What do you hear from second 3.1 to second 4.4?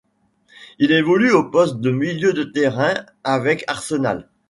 avec Arsenal.